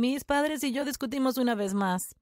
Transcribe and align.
Mis 0.00 0.24
padres 0.24 0.64
y 0.64 0.72
yo 0.72 0.86
discutimos 0.86 1.36
una 1.36 1.54
vez 1.54 1.74
más. 1.74 2.16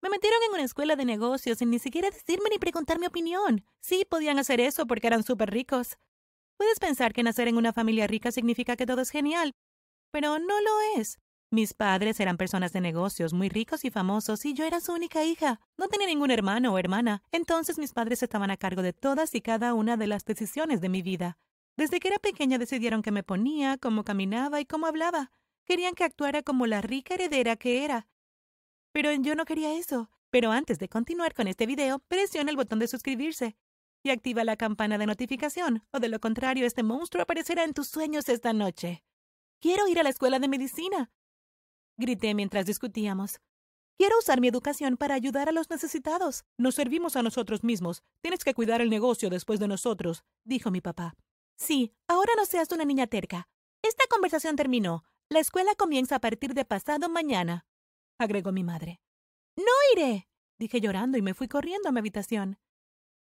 Me 0.00 0.08
metieron 0.08 0.38
en 0.44 0.54
una 0.54 0.62
escuela 0.62 0.96
de 0.96 1.04
negocios 1.04 1.58
sin 1.58 1.68
ni 1.68 1.78
siquiera 1.78 2.08
decirme 2.08 2.48
ni 2.50 2.58
preguntar 2.58 2.98
mi 2.98 3.04
opinión. 3.04 3.66
Sí, 3.80 4.06
podían 4.08 4.38
hacer 4.38 4.62
eso 4.62 4.86
porque 4.86 5.08
eran 5.08 5.22
súper 5.22 5.50
ricos. 5.50 5.98
Puedes 6.56 6.80
pensar 6.80 7.12
que 7.12 7.22
nacer 7.22 7.46
en 7.46 7.58
una 7.58 7.74
familia 7.74 8.06
rica 8.06 8.32
significa 8.32 8.76
que 8.76 8.86
todo 8.86 9.02
es 9.02 9.10
genial, 9.10 9.52
pero 10.10 10.38
no 10.38 10.58
lo 10.58 11.00
es. 11.00 11.18
Mis 11.50 11.74
padres 11.74 12.18
eran 12.18 12.38
personas 12.38 12.72
de 12.72 12.80
negocios, 12.80 13.34
muy 13.34 13.50
ricos 13.50 13.84
y 13.84 13.90
famosos, 13.90 14.46
y 14.46 14.54
yo 14.54 14.64
era 14.64 14.80
su 14.80 14.94
única 14.94 15.22
hija. 15.22 15.60
No 15.76 15.88
tenía 15.88 16.06
ningún 16.06 16.30
hermano 16.30 16.72
o 16.72 16.78
hermana. 16.78 17.22
Entonces 17.30 17.78
mis 17.78 17.92
padres 17.92 18.22
estaban 18.22 18.50
a 18.50 18.56
cargo 18.56 18.80
de 18.80 18.94
todas 18.94 19.34
y 19.34 19.42
cada 19.42 19.74
una 19.74 19.98
de 19.98 20.06
las 20.06 20.24
decisiones 20.24 20.80
de 20.80 20.88
mi 20.88 21.02
vida. 21.02 21.36
Desde 21.76 22.00
que 22.00 22.08
era 22.08 22.18
pequeña 22.20 22.56
decidieron 22.56 23.02
qué 23.02 23.10
me 23.10 23.22
ponía, 23.22 23.76
cómo 23.76 24.02
caminaba 24.02 24.62
y 24.62 24.64
cómo 24.64 24.86
hablaba. 24.86 25.30
Querían 25.68 25.94
que 25.94 26.04
actuara 26.04 26.42
como 26.42 26.66
la 26.66 26.80
rica 26.80 27.14
heredera 27.14 27.56
que 27.56 27.84
era. 27.84 28.08
Pero 28.92 29.12
yo 29.12 29.34
no 29.34 29.44
quería 29.44 29.74
eso. 29.74 30.10
Pero 30.30 30.50
antes 30.50 30.78
de 30.78 30.88
continuar 30.88 31.34
con 31.34 31.46
este 31.46 31.66
video, 31.66 31.98
presiona 32.00 32.50
el 32.50 32.56
botón 32.56 32.78
de 32.78 32.88
suscribirse 32.88 33.54
y 34.02 34.10
activa 34.10 34.44
la 34.44 34.56
campana 34.56 34.96
de 34.96 35.06
notificación, 35.06 35.84
o 35.90 36.00
de 36.00 36.08
lo 36.08 36.20
contrario 36.20 36.66
este 36.66 36.82
monstruo 36.82 37.22
aparecerá 37.22 37.64
en 37.64 37.74
tus 37.74 37.88
sueños 37.88 38.28
esta 38.28 38.52
noche. 38.52 39.02
Quiero 39.60 39.88
ir 39.88 39.98
a 39.98 40.02
la 40.02 40.08
escuela 40.08 40.38
de 40.38 40.48
medicina. 40.48 41.10
Grité 41.98 42.34
mientras 42.34 42.64
discutíamos. 42.64 43.40
Quiero 43.98 44.16
usar 44.18 44.40
mi 44.40 44.48
educación 44.48 44.96
para 44.96 45.14
ayudar 45.14 45.48
a 45.48 45.52
los 45.52 45.68
necesitados. 45.68 46.44
Nos 46.56 46.76
servimos 46.76 47.16
a 47.16 47.22
nosotros 47.22 47.64
mismos. 47.64 48.02
Tienes 48.22 48.44
que 48.44 48.54
cuidar 48.54 48.80
el 48.80 48.88
negocio 48.88 49.28
después 49.28 49.60
de 49.60 49.68
nosotros, 49.68 50.24
dijo 50.44 50.70
mi 50.70 50.80
papá. 50.80 51.14
Sí, 51.56 51.92
ahora 52.06 52.32
no 52.36 52.46
seas 52.46 52.70
una 52.72 52.84
niña 52.84 53.06
terca. 53.06 53.48
Esta 53.82 54.04
conversación 54.08 54.56
terminó. 54.56 55.04
La 55.30 55.40
escuela 55.40 55.74
comienza 55.74 56.16
a 56.16 56.20
partir 56.20 56.54
de 56.54 56.64
pasado 56.64 57.10
mañana, 57.10 57.66
agregó 58.18 58.50
mi 58.50 58.64
madre. 58.64 59.02
No 59.56 59.72
iré, 59.94 60.26
dije 60.58 60.80
llorando 60.80 61.18
y 61.18 61.22
me 61.22 61.34
fui 61.34 61.48
corriendo 61.48 61.90
a 61.90 61.92
mi 61.92 61.98
habitación. 61.98 62.58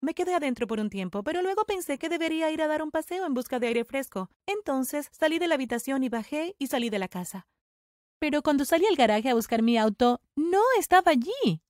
Me 0.00 0.14
quedé 0.14 0.34
adentro 0.34 0.68
por 0.68 0.78
un 0.78 0.88
tiempo, 0.88 1.24
pero 1.24 1.42
luego 1.42 1.64
pensé 1.64 1.98
que 1.98 2.08
debería 2.08 2.52
ir 2.52 2.62
a 2.62 2.68
dar 2.68 2.82
un 2.82 2.92
paseo 2.92 3.26
en 3.26 3.34
busca 3.34 3.58
de 3.58 3.66
aire 3.66 3.84
fresco. 3.84 4.30
Entonces 4.46 5.08
salí 5.10 5.40
de 5.40 5.48
la 5.48 5.56
habitación 5.56 6.04
y 6.04 6.08
bajé 6.08 6.54
y 6.60 6.68
salí 6.68 6.90
de 6.90 7.00
la 7.00 7.08
casa. 7.08 7.48
Pero 8.20 8.40
cuando 8.42 8.64
salí 8.64 8.86
al 8.86 8.94
garaje 8.94 9.30
a 9.30 9.34
buscar 9.34 9.62
mi 9.62 9.76
auto, 9.76 10.20
no 10.36 10.62
estaba 10.78 11.10
allí. 11.10 11.60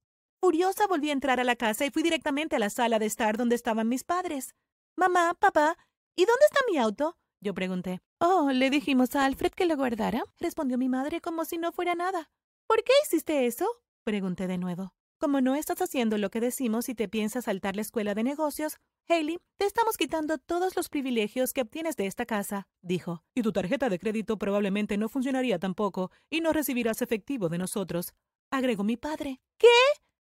Furiosa 0.42 0.86
volví 0.86 1.08
a 1.08 1.14
entrar 1.14 1.40
a 1.40 1.44
la 1.44 1.56
casa 1.56 1.86
y 1.86 1.90
fui 1.90 2.02
directamente 2.02 2.56
a 2.56 2.58
la 2.58 2.68
sala 2.68 2.98
de 2.98 3.06
estar 3.06 3.38
donde 3.38 3.54
estaban 3.54 3.88
mis 3.88 4.04
padres. 4.04 4.54
Mamá, 4.96 5.34
papá, 5.40 5.78
¿y 6.14 6.26
dónde 6.26 6.44
está 6.44 6.60
mi 6.70 6.76
auto? 6.76 7.16
Yo 7.40 7.54
pregunté. 7.54 8.00
Oh, 8.20 8.50
le 8.52 8.70
dijimos 8.70 9.14
a 9.14 9.24
Alfred 9.24 9.52
que 9.52 9.66
lo 9.66 9.76
guardara, 9.76 10.24
respondió 10.38 10.78
mi 10.78 10.88
madre 10.88 11.20
como 11.20 11.44
si 11.44 11.58
no 11.58 11.72
fuera 11.72 11.94
nada. 11.94 12.30
¿Por 12.66 12.82
qué 12.82 12.92
hiciste 13.04 13.46
eso? 13.46 13.66
pregunté 14.04 14.46
de 14.46 14.58
nuevo. 14.58 14.94
Como 15.18 15.40
no 15.40 15.54
estás 15.54 15.80
haciendo 15.80 16.18
lo 16.18 16.30
que 16.30 16.40
decimos 16.40 16.88
y 16.88 16.94
te 16.94 17.08
piensas 17.08 17.46
saltar 17.46 17.74
la 17.74 17.82
escuela 17.82 18.14
de 18.14 18.22
negocios, 18.22 18.76
Haley, 19.08 19.38
te 19.56 19.66
estamos 19.66 19.96
quitando 19.96 20.36
todos 20.36 20.76
los 20.76 20.88
privilegios 20.88 21.52
que 21.52 21.62
obtienes 21.62 21.96
de 21.96 22.06
esta 22.06 22.26
casa, 22.26 22.66
dijo. 22.82 23.22
Y 23.34 23.42
tu 23.42 23.52
tarjeta 23.52 23.88
de 23.88 23.98
crédito 23.98 24.36
probablemente 24.36 24.98
no 24.98 25.08
funcionaría 25.08 25.58
tampoco, 25.58 26.10
y 26.28 26.40
no 26.40 26.52
recibirás 26.52 27.02
efectivo 27.02 27.48
de 27.48 27.58
nosotros, 27.58 28.14
agregó 28.50 28.84
mi 28.84 28.96
padre. 28.96 29.40
¿Qué? 29.58 29.68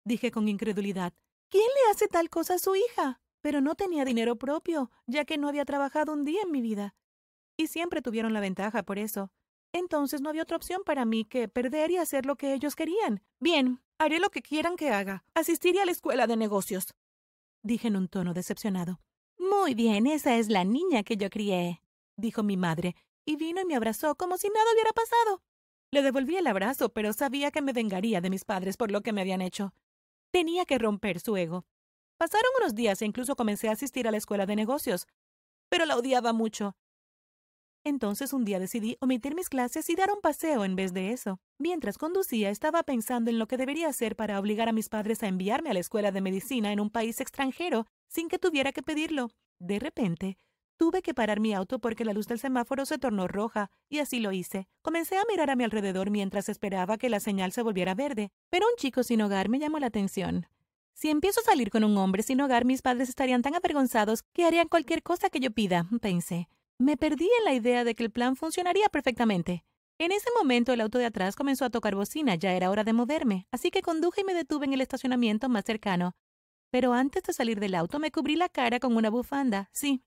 dije 0.05 0.31
con 0.31 0.49
incredulidad. 0.49 1.15
¿Quién 1.49 1.65
le 1.67 1.91
hace 1.91 2.07
tal 2.07 2.29
cosa 2.29 2.55
a 2.55 2.59
su 2.59 2.77
hija? 2.77 3.21
Pero 3.47 3.61
no 3.61 3.77
tenía 3.77 4.05
dinero 4.05 4.35
propio, 4.35 4.91
ya 5.07 5.25
que 5.25 5.39
no 5.39 5.47
había 5.47 5.65
trabajado 5.65 6.13
un 6.13 6.25
día 6.25 6.43
en 6.43 6.51
mi 6.51 6.61
vida. 6.61 6.97
Y 7.57 7.69
siempre 7.69 8.03
tuvieron 8.03 8.33
la 8.33 8.41
ventaja 8.41 8.83
por 8.83 8.99
eso. 8.99 9.31
Entonces 9.73 10.21
no 10.21 10.31
había 10.31 10.43
otra 10.43 10.57
opción 10.57 10.83
para 10.85 11.05
mí 11.05 11.25
que 11.25 11.47
perder 11.47 11.93
y 11.93 11.97
hacer 11.97 12.27
lo 12.27 12.35
que 12.35 12.55
ellos 12.55 12.75
querían. 12.75 13.23
Bien, 13.39 13.81
Haré 13.99 14.19
lo 14.19 14.31
que 14.31 14.43
quieran 14.43 14.75
que 14.75 14.91
haga. 14.91 15.23
Asistiré 15.33 15.81
a 15.81 15.85
la 15.85 15.93
escuela 15.93 16.27
de 16.27 16.37
negocios. 16.37 16.95
Dije 17.63 17.87
en 17.87 17.95
un 17.95 18.09
tono 18.09 18.35
decepcionado. 18.35 18.99
Muy 19.39 19.75
bien, 19.75 20.09
esa 20.09 20.35
es 20.37 20.49
la 20.49 20.65
niña 20.65 21.05
que 21.05 21.17
yo 21.17 21.31
crié, 21.31 21.83
dijo 22.17 22.43
mi 22.43 22.57
madre, 22.57 22.97
y 23.25 23.37
vino 23.37 23.61
y 23.61 23.65
me 23.65 23.77
abrazó 23.77 24.17
como 24.17 24.39
si 24.39 24.49
nada 24.49 24.67
hubiera 24.75 24.91
pasado. 24.93 25.41
Le 25.93 26.03
devolví 26.03 26.37
el 26.37 26.49
abrazo, 26.49 26.89
pero 26.89 27.13
sabía 27.13 27.53
que 27.53 27.63
me 27.63 27.73
vengaría 27.73 28.21
de 28.21 28.29
mis 28.29 28.45
padres 28.45 28.77
por 28.77 28.91
lo 28.91 29.03
que 29.03 29.13
me 29.13 29.21
habían 29.21 29.41
hecho. 29.41 29.73
Tenía 30.33 30.65
que 30.67 30.79
romper 30.79 31.21
su 31.21 31.37
ego. 31.37 31.65
Pasaron 32.19 32.51
unos 32.61 32.75
días 32.75 33.03
e 33.03 33.05
incluso 33.05 33.37
comencé 33.37 33.69
a 33.69 33.73
asistir 33.73 34.09
a 34.09 34.11
la 34.11 34.17
escuela 34.17 34.47
de 34.47 34.57
negocios, 34.57 35.07
pero 35.69 35.85
la 35.85 35.97
odiaba 35.97 36.33
mucho. 36.33 36.77
Entonces 37.85 38.33
un 38.33 38.45
día 38.45 38.59
decidí 38.59 38.97
omitir 39.01 39.37
mis 39.37 39.49
clases 39.49 39.89
y 39.91 39.95
dar 39.95 40.11
un 40.11 40.21
paseo 40.21 40.65
en 40.65 40.75
vez 40.75 40.93
de 40.93 41.13
eso. 41.13 41.39
Mientras 41.59 41.99
conducía 41.99 42.51
estaba 42.51 42.83
pensando 42.83 43.31
en 43.31 43.39
lo 43.39 43.47
que 43.47 43.57
debería 43.57 43.89
hacer 43.89 44.17
para 44.17 44.41
obligar 44.41 44.69
a 44.69 44.73
mis 44.73 44.89
padres 44.89 45.23
a 45.23 45.29
enviarme 45.29 45.71
a 45.71 45.75
la 45.75 45.79
escuela 45.79 46.11
de 46.11 46.21
medicina 46.21 46.73
en 46.73 46.81
un 46.81 46.91
país 46.91 47.21
extranjero 47.21 47.87
sin 48.09 48.29
que 48.29 48.39
tuviera 48.39 48.73
que 48.73 48.83
pedirlo. 48.83 49.31
De 49.61 49.79
repente, 49.79 50.37
tuve 50.79 51.01
que 51.01 51.15
parar 51.15 51.39
mi 51.39 51.55
auto 51.55 51.79
porque 51.79 52.05
la 52.05 52.13
luz 52.13 52.27
del 52.27 52.41
semáforo 52.41 52.87
se 52.87 52.99
tornó 52.99 53.29
roja, 53.29 53.71
y 53.89 54.01
así 54.01 54.21
lo 54.21 54.33
hice. 54.33 54.67
Comencé 54.83 55.17
a 55.17 55.25
mirar 55.29 55.51
a 55.51 55.57
mi 55.57 55.65
alrededor 55.65 56.11
mientras 56.11 56.49
esperaba 56.49 56.99
que 56.99 57.09
la 57.09 57.21
señal 57.21 57.53
se 57.53 57.63
volviera 57.63 57.95
verde, 57.95 58.31
pero 58.51 58.67
un 58.67 58.77
chico 58.77 59.03
sin 59.03 59.23
hogar 59.23 59.49
me 59.49 59.59
llamó 59.59 59.79
la 59.79 59.87
atención. 59.87 60.49
Si 60.97 61.11
empiezo 61.11 61.41
a 61.41 61.45
salir 61.45 61.69
con 61.69 61.85
un 61.85 61.99
hombre 61.99 62.23
sin 62.23 62.41
hogar, 62.41 62.65
mis 62.65 62.81
padres 62.81 63.11
estarían 63.11 63.43
tan 63.43 63.55
avergonzados 63.55 64.23
que 64.33 64.47
harían 64.47 64.67
cualquier 64.67 65.03
cosa 65.03 65.29
que 65.29 65.41
yo 65.41 65.51
pida, 65.51 65.87
pensé. 66.01 66.49
Me 66.79 66.97
perdí 66.97 67.29
en 67.39 67.45
la 67.45 67.53
idea 67.53 67.85
de 67.85 67.95
que 67.95 68.03
el 68.03 68.11
plan 68.11 68.35
funcionaría 68.35 68.89
perfectamente. 68.89 69.63
En 69.99 70.11
ese 70.11 70.31
momento 70.39 70.73
el 70.73 70.81
auto 70.81 70.97
de 70.97 71.05
atrás 71.05 71.37
comenzó 71.37 71.67
a 71.67 71.71
tocar 71.71 71.95
bocina, 71.95 72.35
ya 72.35 72.55
era 72.55 72.71
hora 72.71 72.83
de 72.83 72.95
moverme, 72.95 73.47
así 73.51 73.71
que 73.71 73.83
conduje 73.83 74.23
y 74.23 74.25
me 74.25 74.33
detuve 74.33 74.65
en 74.65 74.73
el 74.73 74.81
estacionamiento 74.81 75.51
más 75.51 75.65
cercano. 75.67 76.17
Pero 76.71 76.95
antes 76.95 77.23
de 77.25 77.35
salir 77.35 77.61
del 77.61 77.75
auto 77.75 77.99
me 77.99 78.11
cubrí 78.11 78.35
la 78.35 78.49
cara 78.49 78.81
con 78.81 78.97
una 78.97 79.11
bufanda, 79.11 79.69
sí. 79.75 80.03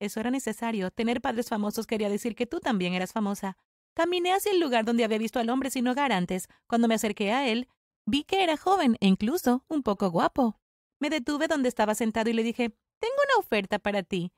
Eso 0.00 0.20
era 0.20 0.30
necesario. 0.30 0.90
Tener 0.90 1.22
padres 1.22 1.48
famosos 1.48 1.86
quería 1.86 2.10
decir 2.10 2.36
que 2.36 2.46
tú 2.46 2.60
también 2.60 2.92
eras 2.92 3.12
famosa. 3.12 3.56
Caminé 3.94 4.34
hacia 4.34 4.52
el 4.52 4.60
lugar 4.60 4.84
donde 4.84 5.04
había 5.04 5.16
visto 5.16 5.38
al 5.38 5.48
hombre 5.48 5.70
sin 5.70 5.88
hogar 5.88 6.12
antes. 6.12 6.48
Cuando 6.66 6.88
me 6.88 6.94
acerqué 6.94 7.32
a 7.32 7.48
él, 7.48 7.68
vi 8.06 8.24
que 8.24 8.42
era 8.42 8.56
joven 8.56 8.96
e 9.00 9.06
incluso 9.06 9.64
un 9.68 9.82
poco 9.82 10.10
guapo. 10.10 10.60
Me 11.00 11.10
detuve 11.10 11.48
donde 11.48 11.68
estaba 11.68 11.94
sentado 11.94 12.30
y 12.30 12.32
le 12.32 12.42
dije, 12.42 12.76
Tengo 13.00 13.16
una 13.28 13.40
oferta 13.40 13.78
para 13.78 14.02
ti. 14.02 14.32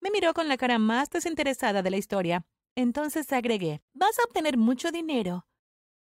Me 0.00 0.10
miró 0.10 0.34
con 0.34 0.46
la 0.46 0.56
cara 0.56 0.78
más 0.78 1.10
desinteresada 1.10 1.82
de 1.82 1.90
la 1.90 1.96
historia. 1.96 2.46
Entonces 2.76 3.32
agregué, 3.32 3.82
vas 3.92 4.18
a 4.18 4.24
obtener 4.24 4.56
mucho 4.56 4.92
dinero. 4.92 5.46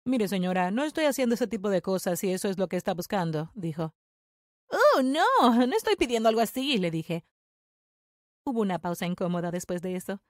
Mire, 0.04 0.28
señora, 0.28 0.70
no 0.70 0.84
estoy 0.84 1.04
haciendo 1.04 1.34
ese 1.34 1.46
tipo 1.46 1.68
de 1.68 1.82
cosas 1.82 2.18
si 2.20 2.32
eso 2.32 2.48
es 2.48 2.58
lo 2.58 2.68
que 2.68 2.76
está 2.76 2.94
buscando, 2.94 3.50
dijo. 3.54 3.94
Oh, 4.70 5.02
no, 5.02 5.66
no 5.66 5.76
estoy 5.76 5.96
pidiendo 5.96 6.28
algo 6.28 6.40
así, 6.40 6.78
le 6.78 6.90
dije. 6.90 7.26
Hubo 8.44 8.62
una 8.62 8.78
pausa 8.78 9.06
incómoda 9.06 9.50
después 9.50 9.82
de 9.82 9.96
eso. 9.96 10.22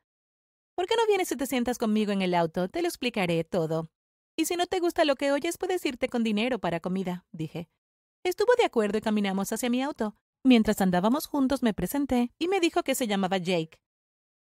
¿Por 0.75 0.87
qué 0.87 0.97
no 0.97 1.06
vienes 1.06 1.31
y 1.31 1.37
te 1.37 1.47
sientas 1.47 1.78
conmigo 1.78 2.10
en 2.10 2.22
el 2.22 2.34
auto? 2.34 2.69
Te 2.69 2.82
lo 2.82 2.88
explicaré 2.88 3.44
todo. 3.44 3.91
Y 4.38 4.44
si 4.44 4.54
no 4.54 4.69
te 4.69 4.78
gusta 4.78 5.04
lo 5.04 5.16
que 5.16 5.32
oyes, 5.32 5.59
puedes 5.59 5.84
irte 5.84 6.09
con 6.09 6.22
dinero 6.22 6.60
para 6.60 6.78
comida, 6.78 7.26
dije. 7.32 7.69
Estuvo 8.22 8.53
de 8.56 8.65
acuerdo 8.65 8.97
y 8.97 9.00
caminamos 9.00 9.53
hacia 9.53 9.69
mi 9.69 9.82
auto. 9.82 10.15
Mientras 10.44 10.81
andábamos 10.81 11.26
juntos 11.26 11.65
me 11.65 11.75
presenté 11.75 12.32
y 12.38 12.47
me 12.47 12.60
dijo 12.60 12.84
que 12.84 12.94
se 12.94 13.09
llamaba 13.09 13.38
Jake. 13.38 13.81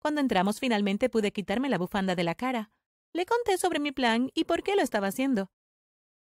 Cuando 0.00 0.22
entramos 0.22 0.60
finalmente 0.60 1.10
pude 1.10 1.30
quitarme 1.30 1.68
la 1.68 1.76
bufanda 1.76 2.14
de 2.14 2.24
la 2.24 2.34
cara. 2.34 2.70
Le 3.12 3.26
conté 3.26 3.58
sobre 3.58 3.80
mi 3.80 3.92
plan 3.92 4.30
y 4.32 4.44
por 4.44 4.62
qué 4.62 4.76
lo 4.76 4.80
estaba 4.80 5.08
haciendo. 5.08 5.50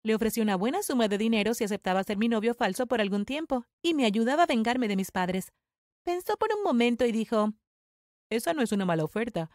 Le 0.03 0.16
ofrecí 0.16 0.42
una 0.42 0.58
buena 0.58 0.84
suma 0.84 1.08
de 1.08 1.18
dinero 1.18 1.53
si 1.53 1.64
aceptaba 1.64 2.03
ser 2.03 2.18
mi 2.18 2.28
novio 2.28 2.53
falso 2.53 2.88
por 2.88 3.00
algún 3.00 3.24
tiempo, 3.24 3.64
y 3.82 3.94
me 3.94 4.03
ayudaba 4.03 4.44
a 4.44 4.48
vengarme 4.48 4.90
de 4.90 4.98
mis 4.98 5.12
padres. 5.12 5.53
Pensó 6.03 6.36
por 6.36 6.50
un 6.53 6.62
momento 6.62 7.06
y 7.06 7.14
dijo 7.14 7.53
Esa 8.30 8.53
no 8.53 8.64
es 8.64 8.74
una 8.74 8.84
mala 8.84 9.06
oferta. 9.06 9.50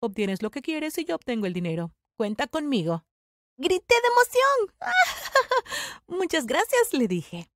Obtienes 0.00 0.42
lo 0.42 0.50
que 0.50 0.62
quieres 0.62 0.96
y 0.96 1.04
yo 1.04 1.16
obtengo 1.16 1.44
el 1.44 1.52
dinero. 1.52 1.92
Cuenta 2.16 2.46
conmigo. 2.46 3.04
Grité 3.60 3.94
de 3.94 4.08
emoción. 4.08 4.92
Muchas 6.06 6.46
gracias, 6.46 6.92
le 6.92 7.08
dije. 7.08 7.50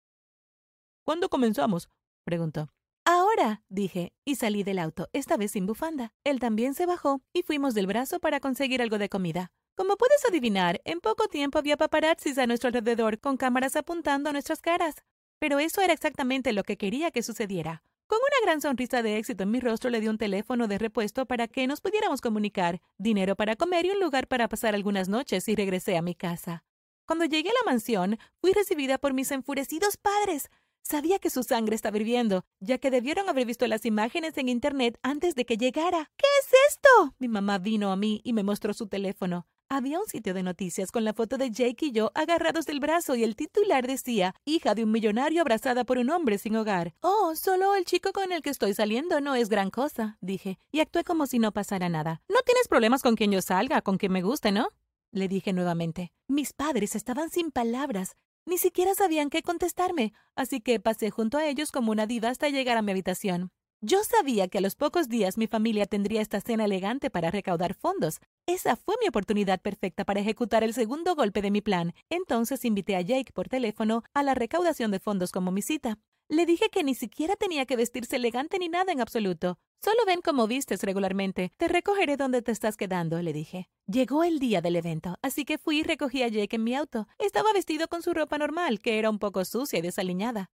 ¿Cuándo 1.04 1.28
comenzamos? 1.28 1.88
preguntó. 2.24 2.70
Ahora, 3.04 3.62
dije, 3.68 4.12
y 4.24 4.34
salí 4.34 4.64
del 4.64 4.80
auto, 4.80 5.08
esta 5.12 5.36
vez 5.36 5.52
sin 5.52 5.64
bufanda. 5.64 6.12
Él 6.24 6.40
también 6.40 6.74
se 6.74 6.86
bajó 6.86 7.20
y 7.32 7.44
fuimos 7.44 7.74
del 7.74 7.86
brazo 7.86 8.18
para 8.18 8.40
conseguir 8.40 8.82
algo 8.82 8.98
de 8.98 9.08
comida. 9.08 9.52
Como 9.76 9.96
puedes 9.96 10.24
adivinar, 10.24 10.80
en 10.84 11.00
poco 11.00 11.28
tiempo 11.28 11.58
había 11.58 11.76
paparazzis 11.76 12.36
a 12.38 12.48
nuestro 12.48 12.66
alrededor 12.68 13.20
con 13.20 13.36
cámaras 13.36 13.76
apuntando 13.76 14.28
a 14.28 14.32
nuestras 14.32 14.60
caras. 14.60 14.96
Pero 15.38 15.60
eso 15.60 15.82
era 15.82 15.92
exactamente 15.92 16.52
lo 16.52 16.64
que 16.64 16.76
quería 16.76 17.12
que 17.12 17.22
sucediera. 17.22 17.84
Con 18.12 18.20
una 18.20 18.46
gran 18.46 18.60
sonrisa 18.60 19.02
de 19.02 19.16
éxito 19.16 19.44
en 19.44 19.50
mi 19.50 19.58
rostro 19.58 19.88
le 19.88 19.98
di 19.98 20.06
un 20.06 20.18
teléfono 20.18 20.68
de 20.68 20.76
repuesto 20.76 21.24
para 21.24 21.48
que 21.48 21.66
nos 21.66 21.80
pudiéramos 21.80 22.20
comunicar, 22.20 22.82
dinero 22.98 23.36
para 23.36 23.56
comer 23.56 23.86
y 23.86 23.90
un 23.92 24.00
lugar 24.00 24.28
para 24.28 24.50
pasar 24.50 24.74
algunas 24.74 25.08
noches 25.08 25.48
y 25.48 25.54
regresé 25.54 25.96
a 25.96 26.02
mi 26.02 26.14
casa. 26.14 26.62
Cuando 27.06 27.24
llegué 27.24 27.48
a 27.48 27.54
la 27.54 27.72
mansión, 27.72 28.18
fui 28.38 28.52
recibida 28.52 28.98
por 28.98 29.14
mis 29.14 29.30
enfurecidos 29.30 29.96
padres, 29.96 30.50
Sabía 30.84 31.20
que 31.20 31.30
su 31.30 31.44
sangre 31.44 31.76
estaba 31.76 31.96
hirviendo, 31.96 32.44
ya 32.60 32.76
que 32.76 32.90
debieron 32.90 33.28
haber 33.28 33.46
visto 33.46 33.66
las 33.68 33.86
imágenes 33.86 34.36
en 34.36 34.48
Internet 34.48 34.98
antes 35.02 35.36
de 35.36 35.46
que 35.46 35.56
llegara. 35.56 36.10
¿Qué 36.16 36.26
es 36.40 36.50
esto? 36.70 37.14
Mi 37.20 37.28
mamá 37.28 37.58
vino 37.58 37.92
a 37.92 37.96
mí 37.96 38.20
y 38.24 38.32
me 38.32 38.42
mostró 38.42 38.74
su 38.74 38.88
teléfono. 38.88 39.46
Había 39.74 40.00
un 40.00 40.06
sitio 40.06 40.34
de 40.34 40.42
noticias 40.42 40.92
con 40.92 41.02
la 41.02 41.14
foto 41.14 41.38
de 41.38 41.50
Jake 41.50 41.86
y 41.86 41.92
yo 41.92 42.12
agarrados 42.14 42.66
del 42.66 42.78
brazo 42.78 43.14
y 43.14 43.24
el 43.24 43.36
titular 43.36 43.86
decía, 43.86 44.34
hija 44.44 44.74
de 44.74 44.84
un 44.84 44.92
millonario 44.92 45.40
abrazada 45.40 45.84
por 45.84 45.96
un 45.96 46.10
hombre 46.10 46.36
sin 46.36 46.56
hogar. 46.56 46.92
Oh, 47.00 47.34
solo 47.36 47.74
el 47.74 47.86
chico 47.86 48.12
con 48.12 48.32
el 48.32 48.42
que 48.42 48.50
estoy 48.50 48.74
saliendo 48.74 49.22
no 49.22 49.34
es 49.34 49.48
gran 49.48 49.70
cosa, 49.70 50.18
dije, 50.20 50.58
y 50.72 50.80
actué 50.80 51.04
como 51.04 51.26
si 51.26 51.38
no 51.38 51.52
pasara 51.52 51.88
nada. 51.88 52.20
No 52.28 52.42
tienes 52.44 52.68
problemas 52.68 53.00
con 53.00 53.16
quien 53.16 53.32
yo 53.32 53.40
salga, 53.40 53.80
con 53.80 53.96
quien 53.96 54.12
me 54.12 54.20
guste, 54.20 54.52
¿no? 54.52 54.68
Le 55.10 55.26
dije 55.26 55.54
nuevamente. 55.54 56.12
Mis 56.28 56.52
padres 56.52 56.94
estaban 56.94 57.30
sin 57.30 57.50
palabras. 57.50 58.16
Ni 58.44 58.58
siquiera 58.58 58.94
sabían 58.94 59.30
qué 59.30 59.40
contestarme, 59.40 60.12
así 60.36 60.60
que 60.60 60.80
pasé 60.80 61.08
junto 61.08 61.38
a 61.38 61.46
ellos 61.46 61.72
como 61.72 61.92
una 61.92 62.06
diva 62.06 62.28
hasta 62.28 62.50
llegar 62.50 62.76
a 62.76 62.82
mi 62.82 62.90
habitación. 62.90 63.52
Yo 63.84 64.04
sabía 64.04 64.46
que 64.46 64.58
a 64.58 64.60
los 64.60 64.76
pocos 64.76 65.08
días 65.08 65.36
mi 65.36 65.48
familia 65.48 65.86
tendría 65.86 66.20
esta 66.20 66.40
cena 66.40 66.66
elegante 66.66 67.10
para 67.10 67.32
recaudar 67.32 67.74
fondos. 67.74 68.20
Esa 68.46 68.76
fue 68.76 68.94
mi 69.00 69.08
oportunidad 69.08 69.60
perfecta 69.60 70.04
para 70.04 70.20
ejecutar 70.20 70.62
el 70.62 70.72
segundo 70.72 71.16
golpe 71.16 71.42
de 71.42 71.50
mi 71.50 71.62
plan. 71.62 71.92
Entonces 72.08 72.64
invité 72.64 72.94
a 72.94 73.00
Jake 73.00 73.32
por 73.34 73.48
teléfono 73.48 74.04
a 74.14 74.22
la 74.22 74.34
recaudación 74.34 74.92
de 74.92 75.00
fondos 75.00 75.32
como 75.32 75.50
mi 75.50 75.62
cita. 75.62 75.98
Le 76.28 76.46
dije 76.46 76.68
que 76.70 76.84
ni 76.84 76.94
siquiera 76.94 77.34
tenía 77.34 77.66
que 77.66 77.74
vestirse 77.74 78.14
elegante 78.14 78.60
ni 78.60 78.68
nada 78.68 78.92
en 78.92 79.00
absoluto. 79.00 79.58
Solo 79.82 79.98
ven 80.06 80.20
cómo 80.22 80.46
vistes 80.46 80.84
regularmente. 80.84 81.50
Te 81.56 81.66
recogeré 81.66 82.16
donde 82.16 82.40
te 82.40 82.52
estás 82.52 82.76
quedando, 82.76 83.20
le 83.20 83.32
dije. 83.32 83.68
Llegó 83.88 84.22
el 84.22 84.38
día 84.38 84.60
del 84.60 84.76
evento, 84.76 85.16
así 85.22 85.44
que 85.44 85.58
fui 85.58 85.80
y 85.80 85.82
recogí 85.82 86.22
a 86.22 86.28
Jake 86.28 86.54
en 86.54 86.62
mi 86.62 86.76
auto. 86.76 87.08
Estaba 87.18 87.52
vestido 87.52 87.88
con 87.88 88.00
su 88.00 88.14
ropa 88.14 88.38
normal, 88.38 88.80
que 88.80 89.00
era 89.00 89.10
un 89.10 89.18
poco 89.18 89.44
sucia 89.44 89.80
y 89.80 89.82
desaliñada. 89.82 90.52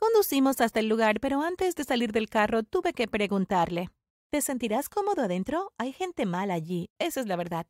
Conducimos 0.00 0.62
hasta 0.62 0.80
el 0.80 0.88
lugar, 0.88 1.20
pero 1.20 1.42
antes 1.42 1.74
de 1.74 1.84
salir 1.84 2.12
del 2.12 2.30
carro 2.30 2.62
tuve 2.62 2.94
que 2.94 3.06
preguntarle. 3.06 3.90
¿Te 4.30 4.40
sentirás 4.40 4.88
cómodo 4.88 5.20
adentro? 5.20 5.74
Hay 5.76 5.92
gente 5.92 6.24
mala 6.24 6.54
allí, 6.54 6.88
esa 6.98 7.20
es 7.20 7.26
la 7.26 7.36
verdad. 7.36 7.66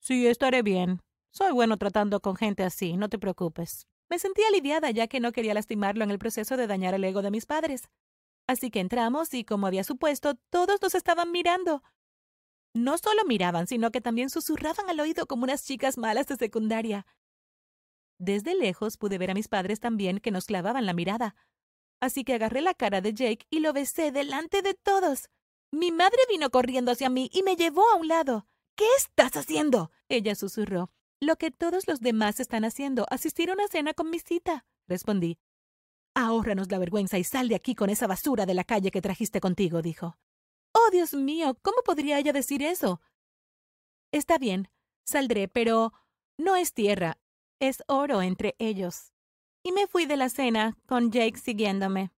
Sí, 0.00 0.26
estaré 0.26 0.62
bien. 0.62 0.98
Soy 1.30 1.52
bueno 1.52 1.76
tratando 1.76 2.18
con 2.18 2.34
gente 2.34 2.64
así, 2.64 2.96
no 2.96 3.08
te 3.08 3.20
preocupes. 3.20 3.86
Me 4.10 4.18
sentí 4.18 4.42
aliviada 4.42 4.90
ya 4.90 5.06
que 5.06 5.20
no 5.20 5.30
quería 5.30 5.54
lastimarlo 5.54 6.02
en 6.02 6.10
el 6.10 6.18
proceso 6.18 6.56
de 6.56 6.66
dañar 6.66 6.94
el 6.94 7.04
ego 7.04 7.22
de 7.22 7.30
mis 7.30 7.46
padres. 7.46 7.88
Así 8.48 8.72
que 8.72 8.80
entramos 8.80 9.32
y, 9.32 9.44
como 9.44 9.68
había 9.68 9.84
supuesto, 9.84 10.34
todos 10.50 10.82
nos 10.82 10.96
estaban 10.96 11.30
mirando. 11.30 11.84
No 12.74 12.98
solo 12.98 13.22
miraban, 13.24 13.68
sino 13.68 13.92
que 13.92 14.00
también 14.00 14.30
susurraban 14.30 14.90
al 14.90 14.98
oído 14.98 15.26
como 15.28 15.44
unas 15.44 15.64
chicas 15.64 15.96
malas 15.96 16.26
de 16.26 16.34
secundaria. 16.34 17.06
Desde 18.18 18.56
lejos 18.56 18.96
pude 18.96 19.18
ver 19.18 19.30
a 19.30 19.34
mis 19.34 19.46
padres 19.46 19.78
también 19.78 20.18
que 20.18 20.32
nos 20.32 20.46
clavaban 20.46 20.86
la 20.86 20.92
mirada 20.92 21.36
así 22.02 22.24
que 22.24 22.34
agarré 22.34 22.60
la 22.62 22.74
cara 22.74 23.00
de 23.00 23.14
Jake 23.14 23.46
y 23.48 23.60
lo 23.60 23.72
besé 23.72 24.10
delante 24.10 24.60
de 24.60 24.74
todos. 24.74 25.30
Mi 25.70 25.92
madre 25.92 26.18
vino 26.28 26.50
corriendo 26.50 26.90
hacia 26.90 27.08
mí 27.08 27.30
y 27.32 27.44
me 27.44 27.54
llevó 27.54 27.88
a 27.90 27.94
un 27.94 28.08
lado. 28.08 28.46
¿Qué 28.74 28.86
estás 28.98 29.36
haciendo? 29.36 29.92
Ella 30.08 30.34
susurró. 30.34 30.90
Lo 31.20 31.36
que 31.36 31.52
todos 31.52 31.86
los 31.86 32.00
demás 32.00 32.40
están 32.40 32.64
haciendo, 32.64 33.06
asistir 33.08 33.50
a 33.50 33.52
una 33.52 33.68
cena 33.68 33.94
con 33.94 34.10
mi 34.10 34.18
cita, 34.18 34.66
respondí. 34.88 35.38
Ahórranos 36.14 36.72
la 36.72 36.78
vergüenza 36.78 37.18
y 37.18 37.24
sal 37.24 37.48
de 37.48 37.54
aquí 37.54 37.76
con 37.76 37.88
esa 37.88 38.08
basura 38.08 38.46
de 38.46 38.54
la 38.54 38.64
calle 38.64 38.90
que 38.90 39.00
trajiste 39.00 39.40
contigo, 39.40 39.80
dijo. 39.80 40.18
Oh, 40.72 40.90
Dios 40.90 41.14
mío, 41.14 41.56
¿cómo 41.62 41.82
podría 41.84 42.18
ella 42.18 42.32
decir 42.32 42.64
eso? 42.64 43.00
Está 44.10 44.38
bien, 44.38 44.68
saldré, 45.04 45.46
pero 45.46 45.92
no 46.36 46.56
es 46.56 46.74
tierra, 46.74 47.18
es 47.60 47.84
oro 47.86 48.22
entre 48.22 48.56
ellos 48.58 49.11
y 49.62 49.72
me 49.72 49.86
fui 49.86 50.06
de 50.06 50.16
la 50.16 50.28
cena, 50.28 50.76
con 50.86 51.10
Jake 51.10 51.38
siguiéndome. 51.38 52.10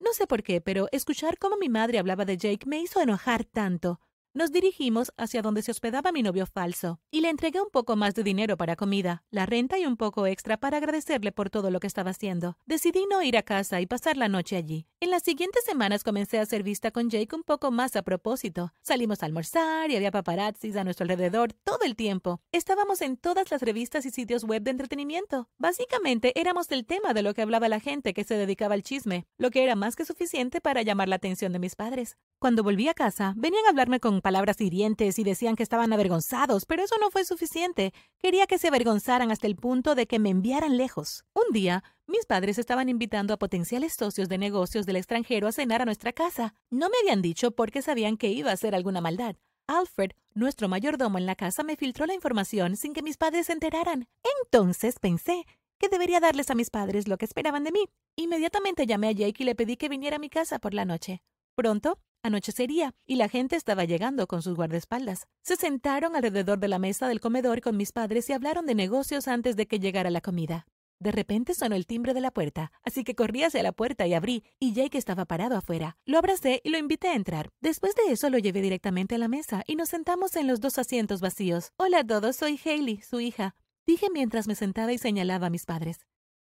No 0.00 0.12
sé 0.12 0.26
por 0.26 0.42
qué, 0.42 0.60
pero 0.60 0.88
escuchar 0.92 1.38
cómo 1.38 1.56
mi 1.56 1.68
madre 1.68 1.98
hablaba 1.98 2.24
de 2.24 2.36
Jake 2.36 2.66
me 2.66 2.80
hizo 2.80 3.00
enojar 3.00 3.44
tanto. 3.44 4.00
Nos 4.34 4.50
dirigimos 4.50 5.12
hacia 5.18 5.42
donde 5.42 5.60
se 5.60 5.72
hospedaba 5.72 6.10
mi 6.10 6.22
novio 6.22 6.46
falso, 6.46 7.00
y 7.10 7.20
le 7.20 7.28
entregué 7.28 7.60
un 7.60 7.68
poco 7.68 7.96
más 7.96 8.14
de 8.14 8.22
dinero 8.22 8.56
para 8.56 8.76
comida, 8.76 9.24
la 9.30 9.44
renta 9.44 9.78
y 9.78 9.84
un 9.84 9.98
poco 9.98 10.26
extra 10.26 10.56
para 10.56 10.78
agradecerle 10.78 11.32
por 11.32 11.50
todo 11.50 11.70
lo 11.70 11.80
que 11.80 11.86
estaba 11.86 12.12
haciendo. 12.12 12.56
Decidí 12.64 13.04
no 13.10 13.22
ir 13.22 13.36
a 13.36 13.42
casa 13.42 13.82
y 13.82 13.86
pasar 13.86 14.16
la 14.16 14.28
noche 14.28 14.56
allí. 14.56 14.86
En 15.00 15.10
las 15.10 15.22
siguientes 15.22 15.64
semanas 15.66 16.02
comencé 16.02 16.38
a 16.38 16.42
hacer 16.42 16.62
vista 16.62 16.92
con 16.92 17.10
Jake 17.10 17.36
un 17.36 17.42
poco 17.42 17.70
más 17.70 17.94
a 17.94 18.02
propósito. 18.02 18.72
Salimos 18.80 19.22
a 19.22 19.26
almorzar 19.26 19.90
y 19.90 19.96
había 19.96 20.10
paparazzis 20.10 20.76
a 20.76 20.84
nuestro 20.84 21.04
alrededor 21.04 21.52
todo 21.52 21.80
el 21.84 21.94
tiempo. 21.94 22.40
Estábamos 22.52 23.02
en 23.02 23.18
todas 23.18 23.50
las 23.50 23.60
revistas 23.60 24.06
y 24.06 24.10
sitios 24.10 24.44
web 24.44 24.62
de 24.62 24.70
entretenimiento. 24.70 25.50
Básicamente 25.58 26.32
éramos 26.40 26.70
el 26.70 26.86
tema 26.86 27.12
de 27.12 27.22
lo 27.22 27.34
que 27.34 27.42
hablaba 27.42 27.68
la 27.68 27.80
gente 27.80 28.14
que 28.14 28.24
se 28.24 28.36
dedicaba 28.36 28.72
al 28.72 28.82
chisme, 28.82 29.26
lo 29.36 29.50
que 29.50 29.62
era 29.62 29.74
más 29.74 29.94
que 29.94 30.06
suficiente 30.06 30.62
para 30.62 30.80
llamar 30.80 31.08
la 31.08 31.16
atención 31.16 31.52
de 31.52 31.58
mis 31.58 31.76
padres. 31.76 32.16
Cuando 32.38 32.62
volví 32.62 32.88
a 32.88 32.94
casa, 32.94 33.34
venían 33.36 33.66
a 33.66 33.68
hablarme 33.68 34.00
con 34.00 34.21
palabras 34.22 34.60
hirientes 34.60 35.18
y 35.18 35.24
decían 35.24 35.56
que 35.56 35.62
estaban 35.62 35.92
avergonzados, 35.92 36.64
pero 36.64 36.82
eso 36.82 36.94
no 37.00 37.10
fue 37.10 37.24
suficiente. 37.24 37.92
Quería 38.18 38.46
que 38.46 38.58
se 38.58 38.68
avergonzaran 38.68 39.30
hasta 39.30 39.46
el 39.46 39.56
punto 39.56 39.94
de 39.94 40.06
que 40.06 40.18
me 40.18 40.30
enviaran 40.30 40.76
lejos. 40.78 41.24
Un 41.34 41.52
día, 41.52 41.84
mis 42.06 42.24
padres 42.24 42.58
estaban 42.58 42.88
invitando 42.88 43.34
a 43.34 43.38
potenciales 43.38 43.92
socios 43.92 44.28
de 44.28 44.38
negocios 44.38 44.86
del 44.86 44.96
extranjero 44.96 45.48
a 45.48 45.52
cenar 45.52 45.82
a 45.82 45.84
nuestra 45.84 46.12
casa. 46.12 46.54
No 46.70 46.88
me 46.88 46.96
habían 47.02 47.20
dicho 47.20 47.50
porque 47.50 47.82
sabían 47.82 48.16
que 48.16 48.28
iba 48.28 48.50
a 48.50 48.54
hacer 48.54 48.74
alguna 48.74 49.00
maldad. 49.00 49.36
Alfred, 49.66 50.12
nuestro 50.34 50.68
mayordomo 50.68 51.18
en 51.18 51.26
la 51.26 51.36
casa, 51.36 51.62
me 51.62 51.76
filtró 51.76 52.06
la 52.06 52.14
información 52.14 52.76
sin 52.76 52.92
que 52.92 53.02
mis 53.02 53.16
padres 53.16 53.46
se 53.46 53.52
enteraran. 53.52 54.06
Entonces 54.42 54.98
pensé 54.98 55.44
que 55.78 55.88
debería 55.88 56.20
darles 56.20 56.50
a 56.50 56.54
mis 56.54 56.70
padres 56.70 57.08
lo 57.08 57.18
que 57.18 57.24
esperaban 57.24 57.64
de 57.64 57.72
mí. 57.72 57.88
Inmediatamente 58.16 58.86
llamé 58.86 59.08
a 59.08 59.12
Jake 59.12 59.42
y 59.42 59.44
le 59.44 59.54
pedí 59.54 59.76
que 59.76 59.88
viniera 59.88 60.16
a 60.16 60.20
mi 60.20 60.30
casa 60.30 60.58
por 60.58 60.74
la 60.74 60.84
noche. 60.84 61.22
Pronto, 61.54 61.98
Anochecería, 62.24 62.94
y 63.04 63.16
la 63.16 63.28
gente 63.28 63.56
estaba 63.56 63.84
llegando 63.84 64.28
con 64.28 64.42
sus 64.42 64.54
guardaespaldas. 64.54 65.26
Se 65.42 65.56
sentaron 65.56 66.14
alrededor 66.14 66.60
de 66.60 66.68
la 66.68 66.78
mesa 66.78 67.08
del 67.08 67.20
comedor 67.20 67.60
con 67.60 67.76
mis 67.76 67.90
padres 67.90 68.30
y 68.30 68.32
hablaron 68.32 68.64
de 68.64 68.76
negocios 68.76 69.26
antes 69.26 69.56
de 69.56 69.66
que 69.66 69.80
llegara 69.80 70.08
la 70.08 70.20
comida. 70.20 70.64
De 71.00 71.10
repente 71.10 71.52
sonó 71.52 71.74
el 71.74 71.84
timbre 71.84 72.14
de 72.14 72.20
la 72.20 72.30
puerta, 72.30 72.70
así 72.84 73.02
que 73.02 73.16
corrí 73.16 73.42
hacia 73.42 73.64
la 73.64 73.72
puerta 73.72 74.06
y 74.06 74.14
abrí, 74.14 74.44
y 74.60 74.72
Jake 74.72 74.98
estaba 74.98 75.24
parado 75.24 75.56
afuera. 75.56 75.96
Lo 76.06 76.16
abracé 76.16 76.60
y 76.62 76.70
lo 76.70 76.78
invité 76.78 77.08
a 77.08 77.16
entrar. 77.16 77.48
Después 77.60 77.96
de 77.96 78.12
eso 78.12 78.30
lo 78.30 78.38
llevé 78.38 78.62
directamente 78.62 79.16
a 79.16 79.18
la 79.18 79.26
mesa 79.26 79.64
y 79.66 79.74
nos 79.74 79.88
sentamos 79.88 80.36
en 80.36 80.46
los 80.46 80.60
dos 80.60 80.78
asientos 80.78 81.20
vacíos. 81.20 81.72
Hola 81.76 82.00
a 82.00 82.06
todos, 82.06 82.36
soy 82.36 82.60
Hailey, 82.64 83.00
su 83.02 83.18
hija, 83.18 83.56
dije 83.84 84.06
mientras 84.12 84.46
me 84.46 84.54
sentaba 84.54 84.92
y 84.92 84.98
señalaba 84.98 85.48
a 85.48 85.50
mis 85.50 85.64
padres. 85.64 86.06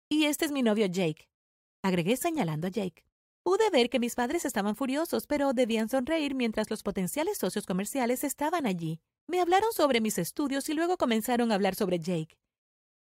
Y 0.10 0.26
este 0.26 0.46
es 0.46 0.52
mi 0.52 0.64
novio 0.64 0.88
Jake, 0.88 1.30
agregué 1.84 2.18
señalando 2.18 2.66
a 2.66 2.72
Jake. 2.72 3.09
Pude 3.44 3.70
ver 3.72 3.90
que 3.90 4.00
mis 4.00 4.16
padres 4.16 4.46
estaban 4.46 4.76
furiosos, 4.76 5.26
pero 5.26 5.54
debían 5.54 5.90
sonreír 5.90 6.36
mientras 6.36 6.70
los 6.70 6.84
potenciales 6.84 7.38
socios 7.38 7.66
comerciales 7.66 8.24
estaban 8.24 8.66
allí. 8.66 9.02
Me 9.28 9.40
hablaron 9.40 9.72
sobre 9.74 10.02
mis 10.02 10.18
estudios 10.18 10.70
y 10.70 10.74
luego 10.74 10.98
comenzaron 10.98 11.52
a 11.52 11.56
hablar 11.56 11.76
sobre 11.76 12.00
Jake. 12.00 12.38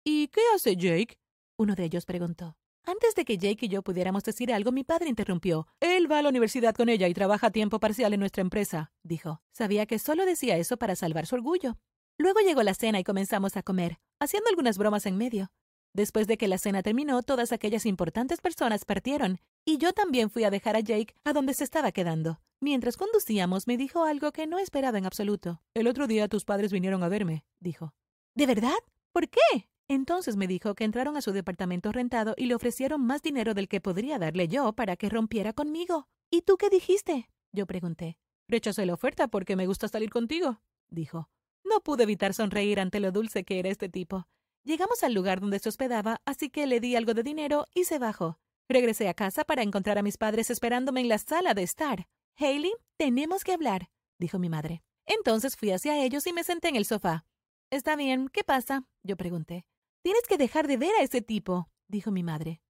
¿Y 0.03 0.27
qué 0.27 0.41
hace 0.55 0.75
Jake? 0.75 1.17
Uno 1.57 1.75
de 1.75 1.85
ellos 1.85 2.05
preguntó. 2.05 2.55
Antes 2.85 3.15
de 3.15 3.25
que 3.25 3.37
Jake 3.37 3.65
y 3.65 3.69
yo 3.69 3.81
pudiéramos 3.81 4.23
decir 4.23 4.53
algo, 4.53 4.71
mi 4.71 4.85
padre 4.85 5.09
interrumpió. 5.09 5.67
Él 5.81 6.09
va 6.09 6.19
a 6.19 6.21
la 6.21 6.29
universidad 6.29 6.73
con 6.73 6.87
ella 6.87 7.09
y 7.09 7.13
trabaja 7.13 7.47
a 7.47 7.51
tiempo 7.51 7.81
parcial 7.81 8.13
en 8.13 8.21
nuestra 8.21 8.41
empresa, 8.41 8.93
dijo. 9.03 9.41
Sabía 9.51 9.85
que 9.85 9.99
solo 9.99 10.25
decía 10.25 10.55
eso 10.55 10.77
para 10.77 10.95
salvar 10.95 11.25
su 11.25 11.35
orgullo. 11.35 11.77
Luego 12.17 12.39
llegó 12.39 12.63
la 12.63 12.73
cena 12.73 12.99
y 12.99 13.03
comenzamos 13.03 13.57
a 13.57 13.63
comer, 13.63 13.99
haciendo 14.19 14.49
algunas 14.49 14.77
bromas 14.77 15.05
en 15.05 15.17
medio. 15.17 15.51
Después 15.97 16.27
de 16.27 16.37
que 16.37 16.47
la 16.47 16.59
cena 16.59 16.83
terminó, 16.83 17.23
todas 17.23 17.51
aquellas 17.51 17.87
importantes 17.87 18.39
personas 18.39 18.85
partieron, 18.85 19.39
y 19.65 19.79
yo 19.79 19.93
también 19.93 20.29
fui 20.29 20.43
a 20.43 20.51
dejar 20.51 20.75
a 20.75 20.79
Jake 20.79 21.15
a 21.23 21.33
donde 21.33 21.55
se 21.55 21.63
estaba 21.63 21.91
quedando. 21.91 22.39
Mientras 22.59 22.97
conducíamos, 22.97 23.65
me 23.65 23.77
dijo 23.77 24.03
algo 24.03 24.31
que 24.31 24.45
no 24.45 24.59
esperaba 24.59 24.99
en 24.99 25.07
absoluto. 25.07 25.59
El 25.73 25.87
otro 25.87 26.05
día 26.05 26.27
tus 26.27 26.45
padres 26.45 26.71
vinieron 26.71 27.01
a 27.01 27.09
verme, 27.09 27.45
dijo. 27.59 27.95
¿De 28.35 28.45
verdad? 28.45 28.77
¿Por 29.11 29.27
qué? 29.27 29.39
Entonces 29.87 30.35
me 30.35 30.45
dijo 30.45 30.75
que 30.75 30.83
entraron 30.83 31.17
a 31.17 31.21
su 31.21 31.31
departamento 31.31 31.91
rentado 31.91 32.35
y 32.37 32.45
le 32.45 32.53
ofrecieron 32.53 33.03
más 33.03 33.23
dinero 33.23 33.55
del 33.55 33.67
que 33.67 33.81
podría 33.81 34.19
darle 34.19 34.47
yo 34.47 34.73
para 34.73 34.97
que 34.97 35.09
rompiera 35.09 35.51
conmigo. 35.51 36.07
¿Y 36.29 36.43
tú 36.43 36.57
qué 36.57 36.69
dijiste? 36.69 37.27
Yo 37.51 37.65
pregunté. 37.65 38.19
Rechacé 38.47 38.85
la 38.85 38.93
oferta 38.93 39.29
porque 39.29 39.55
me 39.55 39.65
gusta 39.65 39.87
salir 39.87 40.11
contigo, 40.11 40.61
dijo. 40.89 41.27
No 41.63 41.81
pude 41.81 42.03
evitar 42.03 42.35
sonreír 42.35 42.79
ante 42.79 42.99
lo 42.99 43.11
dulce 43.11 43.43
que 43.43 43.57
era 43.57 43.69
este 43.69 43.89
tipo. 43.89 44.27
Llegamos 44.67 45.01
al 45.01 45.13
lugar 45.13 45.39
donde 45.39 45.59
se 45.59 45.69
hospedaba, 45.69 46.19
así 46.25 46.49
que 46.49 46.67
le 46.67 46.81
di 46.81 46.97
algo 46.97 47.13
de 47.13 47.23
dinero 47.23 47.67
y 47.73 47.85
se 47.85 47.99
bajó. 47.99 48.37
Regresé 48.67 49.07
a 49.07 49.13
casa 49.13 49.45
para 49.45 49.63
encontrar 49.63 49.97
a 49.97 50.03
mis 50.03 50.17
padres 50.17 50.49
esperándome 50.49 50.99
en 50.99 51.07
la 51.07 51.19
sala 51.19 51.53
de 51.53 51.63
estar. 51.63 52.09
Haley, 52.35 52.73
tenemos 52.97 53.45
que 53.45 53.53
hablar, 53.53 53.89
dijo 54.19 54.39
mi 54.39 54.49
madre. 54.49 54.83
Entonces 55.05 55.55
fui 55.55 55.71
hacia 55.71 56.03
ellos 56.03 56.27
y 56.27 56.33
me 56.33 56.43
senté 56.43 56.67
en 56.67 56.75
el 56.75 56.83
sofá. 56.83 57.25
Está 57.69 57.95
bien, 57.95 58.27
¿qué 58.27 58.43
pasa? 58.43 58.83
yo 59.03 59.15
pregunté. 59.15 59.65
Tienes 60.03 60.23
que 60.27 60.37
dejar 60.37 60.67
de 60.67 60.75
ver 60.75 60.91
a 60.99 61.03
ese 61.03 61.21
tipo, 61.21 61.69
dijo 61.87 62.11
mi 62.11 62.23
madre. 62.23 62.61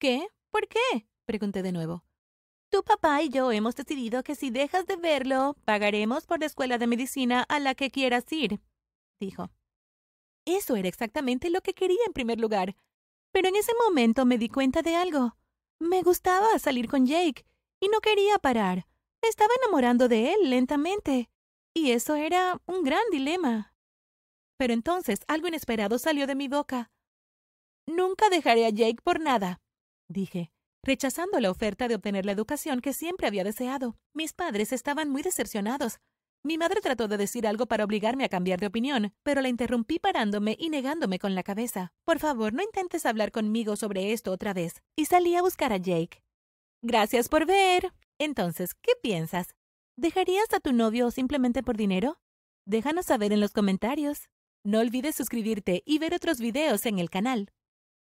¿Qué? 0.00 0.26
¿Por 0.50 0.66
qué? 0.66 1.06
pregunté 1.24 1.62
de 1.62 1.70
nuevo. 1.70 2.04
Tu 2.68 2.82
papá 2.82 3.22
y 3.22 3.28
yo 3.28 3.52
hemos 3.52 3.76
decidido 3.76 4.24
que 4.24 4.34
si 4.34 4.50
dejas 4.50 4.86
de 4.86 4.96
verlo, 4.96 5.56
pagaremos 5.64 6.26
por 6.26 6.40
la 6.40 6.46
escuela 6.46 6.78
de 6.78 6.88
medicina 6.88 7.44
a 7.48 7.60
la 7.60 7.76
que 7.76 7.92
quieras 7.92 8.24
ir, 8.32 8.60
dijo. 9.20 9.52
Eso 10.44 10.76
era 10.76 10.88
exactamente 10.88 11.50
lo 11.50 11.60
que 11.60 11.74
quería 11.74 12.04
en 12.06 12.12
primer 12.12 12.40
lugar. 12.40 12.76
Pero 13.32 13.48
en 13.48 13.56
ese 13.56 13.72
momento 13.86 14.24
me 14.24 14.38
di 14.38 14.48
cuenta 14.48 14.82
de 14.82 14.96
algo. 14.96 15.36
Me 15.80 16.02
gustaba 16.02 16.58
salir 16.58 16.88
con 16.88 17.06
Jake 17.06 17.44
y 17.80 17.88
no 17.88 18.00
quería 18.00 18.38
parar. 18.38 18.86
Me 19.22 19.28
estaba 19.28 19.50
enamorando 19.62 20.08
de 20.08 20.32
él 20.32 20.50
lentamente. 20.50 21.30
Y 21.74 21.90
eso 21.90 22.14
era 22.14 22.60
un 22.66 22.84
gran 22.84 23.02
dilema. 23.10 23.74
Pero 24.56 24.72
entonces 24.72 25.20
algo 25.26 25.48
inesperado 25.48 25.98
salió 25.98 26.26
de 26.26 26.34
mi 26.34 26.48
boca. 26.48 26.90
Nunca 27.86 28.28
dejaré 28.30 28.66
a 28.66 28.70
Jake 28.70 29.02
por 29.02 29.20
nada, 29.20 29.60
dije, 30.08 30.50
rechazando 30.82 31.38
la 31.40 31.50
oferta 31.50 31.88
de 31.88 31.96
obtener 31.96 32.24
la 32.24 32.32
educación 32.32 32.80
que 32.80 32.92
siempre 32.92 33.26
había 33.26 33.44
deseado. 33.44 33.98
Mis 34.14 34.32
padres 34.32 34.72
estaban 34.72 35.10
muy 35.10 35.22
decepcionados. 35.22 35.98
Mi 36.46 36.58
madre 36.58 36.82
trató 36.82 37.08
de 37.08 37.16
decir 37.16 37.46
algo 37.46 37.64
para 37.64 37.84
obligarme 37.84 38.22
a 38.22 38.28
cambiar 38.28 38.60
de 38.60 38.66
opinión, 38.66 39.14
pero 39.22 39.40
la 39.40 39.48
interrumpí 39.48 39.98
parándome 39.98 40.56
y 40.60 40.68
negándome 40.68 41.18
con 41.18 41.34
la 41.34 41.42
cabeza. 41.42 41.94
Por 42.04 42.18
favor, 42.18 42.52
no 42.52 42.62
intentes 42.62 43.06
hablar 43.06 43.32
conmigo 43.32 43.76
sobre 43.76 44.12
esto 44.12 44.30
otra 44.30 44.52
vez. 44.52 44.82
Y 44.94 45.06
salí 45.06 45.34
a 45.36 45.40
buscar 45.40 45.72
a 45.72 45.78
Jake. 45.78 46.22
Gracias 46.82 47.30
por 47.30 47.46
ver. 47.46 47.94
Entonces, 48.18 48.74
¿qué 48.74 48.92
piensas? 49.02 49.54
¿Dejarías 49.96 50.52
a 50.52 50.60
tu 50.60 50.74
novio 50.74 51.10
simplemente 51.10 51.62
por 51.62 51.78
dinero? 51.78 52.18
Déjanos 52.66 53.06
saber 53.06 53.32
en 53.32 53.40
los 53.40 53.52
comentarios. 53.52 54.28
No 54.64 54.80
olvides 54.80 55.16
suscribirte 55.16 55.82
y 55.86 55.98
ver 55.98 56.12
otros 56.12 56.40
videos 56.40 56.84
en 56.84 56.98
el 56.98 57.08
canal. 57.08 57.53